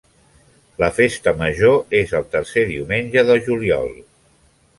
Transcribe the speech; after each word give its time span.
La 0.83 0.87
festa 0.99 1.33
major 1.41 1.77
és 1.99 2.15
el 2.21 2.25
tercer 2.37 2.65
diumenge 2.73 3.27
de 3.29 3.37
juliol. 3.51 3.95